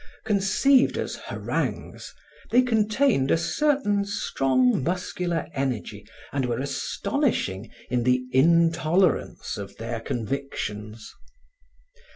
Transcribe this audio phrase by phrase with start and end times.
[0.23, 2.15] Conceived as harangues,
[2.49, 9.99] they contained a certain strong muscular energy and were astonishing in the intolerance of their
[9.99, 11.13] convictions.